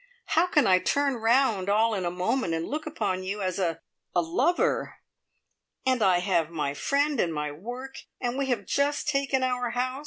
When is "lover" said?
4.23-4.95